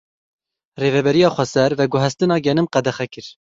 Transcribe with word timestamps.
Rêveberiya 0.83 1.29
Xweser 1.35 1.71
veguhestina 1.83 2.41
genim 2.51 2.73
qedexe 2.79 3.11
kir. 3.15 3.33